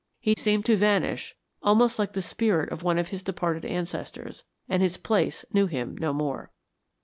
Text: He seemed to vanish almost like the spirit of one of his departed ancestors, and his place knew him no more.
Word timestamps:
He 0.19 0.33
seemed 0.35 0.65
to 0.65 0.75
vanish 0.75 1.35
almost 1.61 1.99
like 1.99 2.13
the 2.13 2.23
spirit 2.23 2.69
of 2.71 2.81
one 2.81 2.97
of 2.97 3.09
his 3.09 3.21
departed 3.21 3.65
ancestors, 3.65 4.43
and 4.67 4.81
his 4.81 4.97
place 4.97 5.45
knew 5.53 5.67
him 5.67 5.95
no 5.95 6.11
more. 6.11 6.49